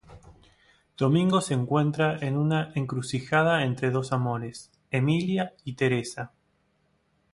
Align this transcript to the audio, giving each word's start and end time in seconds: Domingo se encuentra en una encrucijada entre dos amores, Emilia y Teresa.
Domingo 0.97 1.41
se 1.41 1.53
encuentra 1.53 2.17
en 2.17 2.35
una 2.35 2.71
encrucijada 2.73 3.63
entre 3.65 3.91
dos 3.91 4.11
amores, 4.13 4.71
Emilia 4.89 5.53
y 5.63 5.73
Teresa. 5.73 6.31